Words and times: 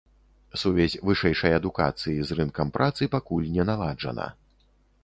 Сувязь 0.61 0.95
вышэйшай 1.09 1.53
адукацыі 1.59 2.19
з 2.31 2.39
рынкам 2.41 2.67
працы 2.79 3.13
пакуль 3.19 3.47
не 3.61 3.69
наладжана. 3.73 4.27